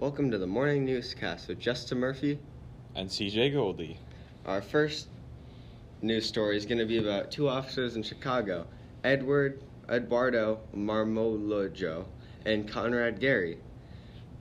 Welcome 0.00 0.30
to 0.30 0.38
the 0.38 0.46
morning 0.46 0.84
newscast 0.84 1.48
with 1.48 1.58
Justin 1.58 1.98
Murphy. 1.98 2.38
and 2.94 3.08
CJ 3.08 3.52
Goldie. 3.52 3.98
Our 4.46 4.62
first 4.62 5.08
news 6.00 6.24
story 6.24 6.56
is 6.56 6.66
going 6.66 6.78
to 6.78 6.86
be 6.86 6.98
about 6.98 7.32
two 7.32 7.48
officers 7.48 7.96
in 7.96 8.04
Chicago 8.04 8.68
Edward 9.02 9.60
Eduardo 9.90 10.60
Marmolejo 10.72 12.04
and 12.46 12.70
Conrad 12.70 13.18
Gary. 13.18 13.58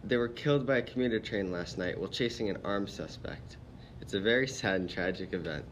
They 0.03 0.17
were 0.17 0.27
killed 0.27 0.67
by 0.67 0.77
a 0.77 0.81
commuter 0.83 1.19
train 1.19 1.51
last 1.51 1.79
night 1.79 1.99
while 1.99 2.09
chasing 2.09 2.51
an 2.51 2.59
armed 2.63 2.91
suspect. 2.91 3.57
It's 3.99 4.13
a 4.13 4.19
very 4.19 4.47
sad 4.47 4.81
and 4.81 4.89
tragic 4.89 5.33
event. 5.33 5.65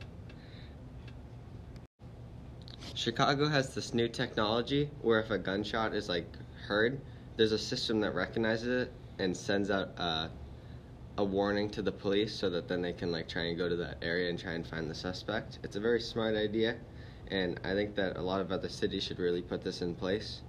Chicago 2.95 3.47
has 3.47 3.75
this 3.75 3.93
new 3.93 4.07
technology 4.07 4.89
where 5.01 5.19
if 5.19 5.29
a 5.29 5.37
gunshot 5.37 5.93
is 5.93 6.09
like 6.09 6.39
heard, 6.67 7.03
there's 7.37 7.51
a 7.51 7.59
system 7.59 7.99
that 7.99 8.15
recognizes 8.15 8.87
it 8.87 9.04
and 9.19 9.35
sends 9.35 9.69
out 9.69 9.89
uh, 9.97 10.27
a 11.17 11.23
warning 11.23 11.69
to 11.69 11.81
the 11.81 11.91
police 11.91 12.33
so 12.33 12.49
that 12.49 12.67
then 12.67 12.81
they 12.81 12.93
can 12.93 13.11
like 13.11 13.27
try 13.27 13.43
and 13.43 13.57
go 13.57 13.69
to 13.69 13.75
that 13.75 13.97
area 14.01 14.29
and 14.29 14.37
try 14.37 14.53
and 14.53 14.67
find 14.67 14.89
the 14.89 14.95
suspect. 14.95 15.59
It's 15.63 15.75
a 15.75 15.79
very 15.79 16.01
smart 16.01 16.35
idea, 16.35 16.75
and 17.29 17.59
I 17.63 17.73
think 17.73 17.95
that 17.95 18.17
a 18.17 18.21
lot 18.21 18.41
of 18.41 18.51
other 18.51 18.69
cities 18.69 19.03
should 19.03 19.19
really 19.19 19.41
put 19.41 19.63
this 19.63 19.81
in 19.81 19.95
place. 19.95 20.41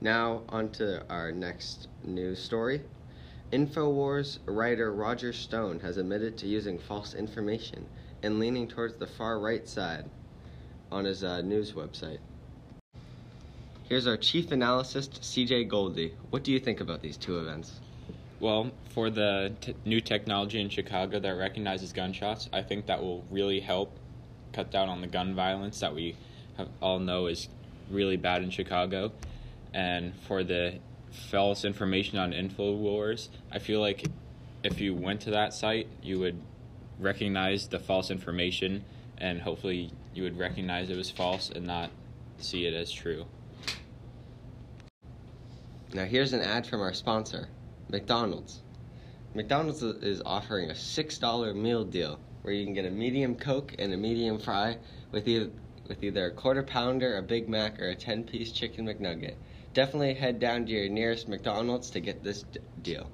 Now 0.00 0.42
on 0.48 0.70
to 0.72 1.04
our 1.10 1.32
next 1.32 1.88
news 2.04 2.40
story. 2.40 2.82
Infowars 3.52 4.38
writer 4.46 4.92
Roger 4.92 5.32
Stone 5.32 5.80
has 5.80 5.96
admitted 5.96 6.36
to 6.38 6.46
using 6.46 6.78
false 6.78 7.14
information 7.14 7.86
and 8.22 8.38
leaning 8.38 8.68
towards 8.68 8.96
the 8.96 9.06
far 9.06 9.40
right 9.40 9.66
side 9.66 10.04
on 10.92 11.04
his 11.04 11.24
uh, 11.24 11.40
news 11.40 11.72
website. 11.72 12.18
Here's 13.88 14.06
our 14.06 14.18
chief 14.18 14.52
analyst, 14.52 15.22
CJ 15.22 15.66
Goldie. 15.66 16.12
What 16.28 16.44
do 16.44 16.52
you 16.52 16.60
think 16.60 16.82
about 16.82 17.00
these 17.00 17.16
two 17.16 17.38
events? 17.38 17.80
Well, 18.38 18.70
for 18.90 19.08
the 19.08 19.54
t- 19.62 19.74
new 19.86 20.02
technology 20.02 20.60
in 20.60 20.68
Chicago 20.68 21.18
that 21.18 21.30
recognizes 21.30 21.94
gunshots, 21.94 22.50
I 22.52 22.60
think 22.60 22.84
that 22.84 23.02
will 23.02 23.24
really 23.30 23.60
help 23.60 23.96
cut 24.52 24.70
down 24.70 24.90
on 24.90 25.00
the 25.00 25.06
gun 25.06 25.34
violence 25.34 25.80
that 25.80 25.94
we 25.94 26.16
have 26.58 26.68
all 26.82 26.98
know 26.98 27.28
is 27.28 27.48
really 27.90 28.18
bad 28.18 28.42
in 28.42 28.50
Chicago. 28.50 29.10
And 29.72 30.14
for 30.26 30.44
the 30.44 30.80
false 31.10 31.64
information 31.64 32.18
on 32.18 32.32
InfoWars, 32.32 33.28
I 33.50 33.58
feel 33.58 33.80
like 33.80 34.04
if 34.62 34.82
you 34.82 34.94
went 34.94 35.22
to 35.22 35.30
that 35.30 35.54
site, 35.54 35.88
you 36.02 36.18
would 36.18 36.38
recognize 36.98 37.68
the 37.68 37.78
false 37.78 38.10
information 38.10 38.84
and 39.16 39.40
hopefully 39.40 39.92
you 40.12 40.24
would 40.24 40.38
recognize 40.38 40.90
it 40.90 40.96
was 40.98 41.10
false 41.10 41.48
and 41.48 41.66
not 41.66 41.90
see 42.36 42.66
it 42.66 42.74
as 42.74 42.92
true. 42.92 43.24
Now, 45.94 46.04
here's 46.04 46.34
an 46.34 46.42
ad 46.42 46.66
from 46.66 46.82
our 46.82 46.92
sponsor, 46.92 47.48
McDonald's. 47.88 48.60
McDonald's 49.34 49.82
is 49.82 50.20
offering 50.26 50.70
a 50.70 50.74
$6 50.74 51.56
meal 51.56 51.84
deal 51.84 52.18
where 52.42 52.52
you 52.52 52.66
can 52.66 52.74
get 52.74 52.84
a 52.84 52.90
medium 52.90 53.34
Coke 53.34 53.74
and 53.78 53.94
a 53.94 53.96
medium 53.96 54.38
fry 54.38 54.76
with 55.12 55.26
either, 55.26 55.50
with 55.88 56.04
either 56.04 56.26
a 56.26 56.30
quarter 56.30 56.62
pounder, 56.62 57.16
a 57.16 57.22
Big 57.22 57.48
Mac, 57.48 57.80
or 57.80 57.88
a 57.88 57.94
10 57.94 58.24
piece 58.24 58.52
chicken 58.52 58.86
McNugget. 58.86 59.36
Definitely 59.72 60.12
head 60.12 60.38
down 60.38 60.66
to 60.66 60.72
your 60.72 60.90
nearest 60.90 61.26
McDonald's 61.26 61.88
to 61.90 62.00
get 62.00 62.22
this 62.22 62.42
d- 62.42 62.60
deal. 62.82 63.10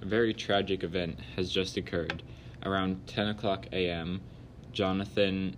A 0.00 0.04
very 0.04 0.32
tragic 0.32 0.84
event 0.84 1.18
has 1.34 1.50
just 1.50 1.76
occurred. 1.76 2.22
Around 2.64 3.06
10 3.08 3.28
o'clock 3.28 3.66
a.m., 3.72 4.20
Jonathan 4.72 5.56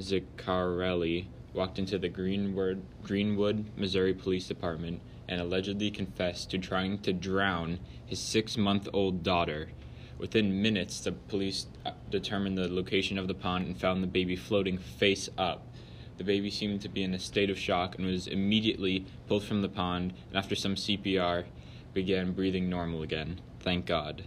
Ziccarelli 0.00 1.26
walked 1.54 1.78
into 1.78 1.98
the 1.98 2.08
Greenwood, 2.08 2.82
Greenwood, 3.04 3.66
Missouri 3.76 4.14
Police 4.14 4.48
Department 4.48 5.00
and 5.28 5.40
allegedly 5.40 5.90
confessed 5.90 6.50
to 6.50 6.58
trying 6.58 6.98
to 7.00 7.12
drown 7.12 7.78
his 8.04 8.18
six 8.18 8.56
month 8.56 8.88
old 8.92 9.22
daughter. 9.22 9.68
Within 10.18 10.60
minutes, 10.60 11.00
the 11.00 11.12
police 11.12 11.66
uh, 11.86 11.92
determined 12.10 12.58
the 12.58 12.68
location 12.68 13.18
of 13.18 13.28
the 13.28 13.34
pond 13.34 13.66
and 13.66 13.78
found 13.78 14.02
the 14.02 14.08
baby 14.08 14.34
floating 14.34 14.78
face 14.78 15.28
up. 15.38 15.64
The 16.16 16.24
baby 16.24 16.50
seemed 16.50 16.80
to 16.80 16.88
be 16.88 17.04
in 17.04 17.14
a 17.14 17.18
state 17.18 17.50
of 17.50 17.58
shock 17.58 17.96
and 17.96 18.06
was 18.06 18.26
immediately 18.26 19.06
pulled 19.28 19.44
from 19.44 19.62
the 19.62 19.68
pond, 19.68 20.14
and 20.28 20.36
after 20.36 20.56
some 20.56 20.74
CPR, 20.74 21.44
began 21.94 22.32
breathing 22.32 22.68
normal 22.68 23.02
again. 23.02 23.40
Thank 23.60 23.86
God. 23.86 24.24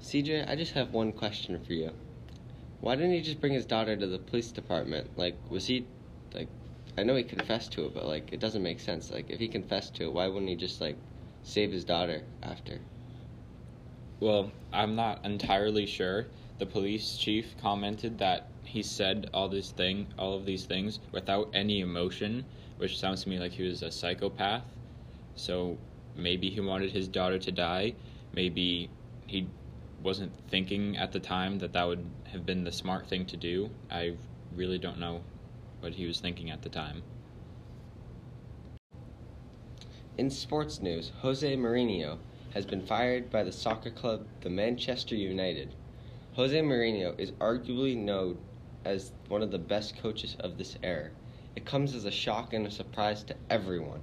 CJ, 0.00 0.48
I 0.48 0.54
just 0.54 0.72
have 0.72 0.92
one 0.92 1.12
question 1.12 1.58
for 1.58 1.72
you. 1.72 1.92
Why 2.80 2.94
didn't 2.94 3.12
he 3.12 3.20
just 3.20 3.40
bring 3.40 3.52
his 3.52 3.66
daughter 3.66 3.96
to 3.96 4.06
the 4.06 4.18
police 4.18 4.52
department? 4.52 5.10
Like, 5.16 5.50
was 5.50 5.66
he, 5.66 5.88
like, 6.34 6.48
I 6.96 7.02
know 7.02 7.16
he 7.16 7.24
confessed 7.24 7.72
to 7.72 7.86
it, 7.86 7.94
but, 7.94 8.06
like, 8.06 8.32
it 8.32 8.40
doesn't 8.40 8.62
make 8.62 8.80
sense. 8.80 9.10
Like, 9.10 9.26
if 9.28 9.40
he 9.40 9.48
confessed 9.48 9.96
to 9.96 10.04
it, 10.04 10.12
why 10.12 10.28
wouldn't 10.28 10.48
he 10.48 10.56
just, 10.56 10.80
like, 10.80 10.96
save 11.42 11.72
his 11.72 11.84
daughter 11.84 12.22
after? 12.42 12.80
Well, 14.20 14.52
I'm 14.72 14.94
not 14.94 15.24
entirely 15.24 15.86
sure. 15.86 16.28
The 16.58 16.66
police 16.66 17.16
chief 17.16 17.56
commented 17.56 18.18
that 18.18 18.50
he 18.64 18.82
said 18.82 19.30
all 19.32 19.48
this 19.48 19.70
thing, 19.70 20.12
all 20.18 20.34
of 20.34 20.44
these 20.44 20.66
things 20.66 21.00
without 21.12 21.50
any 21.54 21.80
emotion, 21.80 22.46
which 22.78 22.98
sounds 22.98 23.22
to 23.24 23.28
me 23.28 23.38
like 23.38 23.52
he 23.52 23.62
was 23.62 23.82
a 23.82 23.90
psychopath. 23.90 24.64
So 25.34 25.78
maybe 26.18 26.50
he 26.50 26.60
wanted 26.60 26.92
his 26.92 27.08
daughter 27.08 27.38
to 27.38 27.52
die. 27.52 27.94
Maybe 28.34 28.90
he 29.26 29.48
wasn't 30.02 30.32
thinking 30.48 30.96
at 30.96 31.12
the 31.12 31.20
time 31.20 31.58
that 31.58 31.72
that 31.72 31.86
would 31.86 32.10
have 32.26 32.44
been 32.44 32.64
the 32.64 32.72
smart 32.72 33.08
thing 33.08 33.24
to 33.26 33.36
do. 33.36 33.70
I 33.90 34.16
really 34.54 34.78
don't 34.78 34.98
know 34.98 35.22
what 35.80 35.94
he 35.94 36.06
was 36.06 36.20
thinking 36.20 36.50
at 36.50 36.62
the 36.62 36.68
time. 36.68 37.02
In 40.16 40.30
sports 40.30 40.80
news, 40.82 41.12
Jose 41.20 41.56
Mourinho 41.56 42.18
has 42.50 42.66
been 42.66 42.80
fired 42.82 43.30
by 43.30 43.44
the 43.44 43.52
soccer 43.52 43.90
club 43.90 44.26
the 44.40 44.50
Manchester 44.50 45.14
United. 45.14 45.76
Jose 46.32 46.60
Mourinho 46.60 47.18
is 47.18 47.30
arguably 47.32 47.96
known 47.96 48.38
as 48.84 49.12
one 49.28 49.42
of 49.42 49.50
the 49.50 49.58
best 49.58 49.96
coaches 49.96 50.36
of 50.40 50.58
this 50.58 50.76
era. 50.82 51.10
It 51.54 51.66
comes 51.66 51.94
as 51.94 52.04
a 52.04 52.10
shock 52.10 52.52
and 52.52 52.66
a 52.66 52.70
surprise 52.70 53.22
to 53.24 53.36
everyone. 53.48 54.00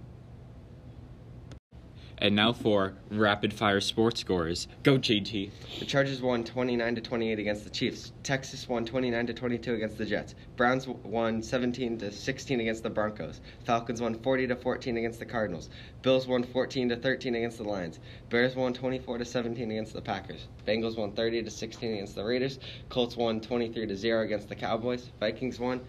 And 2.18 2.34
now 2.36 2.54
for 2.54 2.94
rapid 3.12 3.54
fire 3.54 3.82
sports 3.82 4.22
scores. 4.22 4.68
Go 4.84 4.98
GT. 4.98 5.52
The 5.80 5.86
Chargers 5.86 6.22
won 6.22 6.46
29 6.46 6.96
to 6.96 7.02
28 7.02 7.40
against 7.40 7.64
the 7.66 7.70
Chiefs. 7.70 8.14
Texas 8.24 8.70
won 8.70 8.86
29 8.86 9.28
to 9.28 9.34
22 9.34 9.74
against 9.74 9.98
the 9.98 10.06
Jets. 10.06 10.34
Browns 10.56 10.88
won 10.88 11.44
17 11.44 11.98
to 11.98 12.12
16 12.12 12.60
against 12.62 12.84
the 12.84 12.90
Broncos. 12.90 13.42
Falcons 13.66 14.02
won 14.02 14.16
40 14.16 14.48
to 14.48 14.56
14 14.56 14.98
against 14.98 15.20
the 15.20 15.26
Cardinals. 15.26 15.70
Bills 16.04 16.26
won 16.26 16.44
14 16.44 16.90
to 16.90 16.96
13 16.96 17.36
against 17.36 17.58
the 17.58 17.64
Lions. 17.66 18.00
Bears 18.30 18.56
won 18.56 18.74
24 18.74 19.18
to 19.18 19.26
17 19.26 19.72
against 19.72 19.94
the 19.94 20.02
Packers. 20.02 20.48
Bengals 20.66 20.98
won 20.98 21.12
30 21.12 21.44
to 21.44 21.52
16 21.52 21.94
against 21.94 22.16
the 22.16 22.24
Raiders. 22.24 22.60
Colts 22.88 23.18
won 23.18 23.42
23 23.42 23.88
to 23.88 23.96
0 23.96 24.24
against 24.24 24.48
the 24.48 24.56
Cowboys. 24.56 25.10
Vikings 25.20 25.60
won 25.60 25.82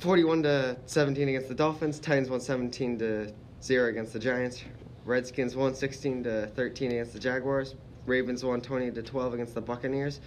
41 0.00 0.42
to 0.42 0.76
17 0.86 1.28
against 1.28 1.48
the 1.48 1.54
Dolphins. 1.54 2.00
Titans 2.00 2.30
won 2.30 2.40
17 2.40 2.98
to 2.98 3.32
0 3.62 3.88
against 3.90 4.12
the 4.12 4.18
Giants. 4.18 4.64
Redskins 5.04 5.56
won 5.56 5.74
16 5.74 6.24
to 6.24 6.46
13 6.48 6.92
against 6.92 7.12
the 7.12 7.18
Jaguars. 7.18 7.74
Ravens 8.06 8.44
won 8.44 8.60
20 8.60 8.90
to 8.92 9.02
12 9.02 9.34
against 9.34 9.54
the 9.54 9.60
Buccaneers. 9.60 10.20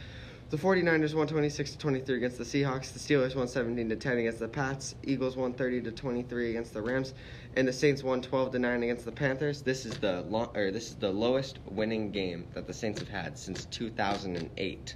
The 0.50 0.58
49ers 0.58 1.16
won 1.16 1.26
26 1.26 1.72
to 1.72 1.78
23 1.80 2.18
against 2.18 2.38
the 2.38 2.44
Seahawks. 2.44 2.94
The 2.94 3.00
Steelers 3.00 3.36
won 3.36 3.48
17 3.48 3.90
to 3.90 3.96
10 3.96 4.18
against 4.20 4.40
the 4.40 4.48
Pats. 4.48 4.94
Eagles 5.04 5.36
won 5.36 5.54
30 5.54 5.82
to 5.82 5.92
23 5.92 6.52
against 6.52 6.74
the 6.74 6.82
Rams, 6.82 7.14
and 7.56 7.68
the 7.68 7.74
Saints 7.74 8.04
won 8.04 8.22
12 8.22 8.52
to 8.52 8.60
9 8.60 8.84
against 8.84 9.06
the 9.06 9.12
Panthers. 9.12 9.64
This 9.64 9.86
is 9.86 9.98
the 9.98 10.22
lo- 10.22 10.52
or 10.54 10.70
this 10.70 10.92
is 10.92 10.98
the 10.98 11.12
lowest 11.12 11.60
winning 11.66 12.12
game 12.12 12.50
that 12.54 12.68
the 12.68 12.74
Saints 12.74 13.00
have 13.00 13.10
had 13.10 13.40
since 13.40 13.66
2008. 13.66 14.96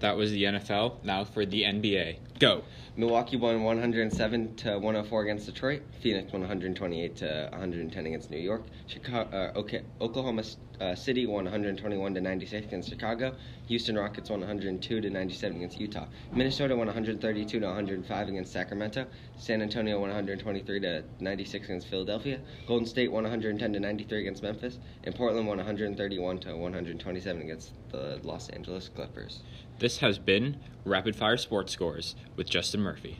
That 0.00 0.16
was 0.16 0.30
the 0.30 0.44
NFL. 0.44 1.02
Now 1.02 1.24
for 1.24 1.46
the 1.46 1.62
NBA. 1.62 2.18
Go. 2.38 2.64
Milwaukee 2.98 3.36
won 3.36 3.62
107 3.62 4.56
to 4.56 4.78
104 4.78 5.22
against 5.22 5.46
Detroit. 5.46 5.82
Phoenix 6.02 6.32
won 6.32 6.42
128 6.42 7.16
to 7.16 7.48
110 7.50 8.06
against 8.06 8.30
New 8.30 8.38
York. 8.38 8.62
Chicago, 8.86 9.52
uh, 9.54 9.58
okay, 9.58 9.82
Oklahoma 10.02 10.42
uh, 10.80 10.94
City 10.94 11.26
won 11.26 11.44
121 11.44 12.14
to 12.14 12.20
96 12.20 12.66
against 12.66 12.90
Chicago. 12.90 13.34
Houston 13.68 13.96
Rockets 13.96 14.28
won 14.28 14.40
102 14.40 15.00
to 15.00 15.10
97 15.10 15.56
against 15.56 15.80
Utah. 15.80 16.06
Minnesota 16.32 16.76
won 16.76 16.86
132 16.86 17.58
to 17.58 17.66
105 17.66 18.28
against 18.28 18.52
Sacramento. 18.52 19.06
San 19.38 19.62
Antonio 19.62 19.98
won 19.98 20.10
123 20.10 20.80
to 20.80 21.04
96 21.20 21.64
against 21.64 21.88
Philadelphia. 21.88 22.38
Golden 22.66 22.86
State 22.86 23.10
won 23.10 23.24
110 23.24 23.72
to 23.72 23.80
93 23.80 24.20
against 24.20 24.42
Memphis, 24.42 24.78
and 25.04 25.14
Portland 25.14 25.46
won 25.46 25.56
131 25.56 26.38
to 26.40 26.54
127 26.54 27.42
against 27.42 27.72
the 27.90 28.20
Los 28.22 28.50
Angeles 28.50 28.90
Clippers. 28.94 29.40
This 29.78 29.98
has 29.98 30.18
been 30.18 30.56
Rapid 30.86 31.16
Fire 31.16 31.36
Sports 31.36 31.72
Scores 31.72 32.14
with 32.36 32.48
Justin 32.48 32.80
Murphy. 32.80 33.18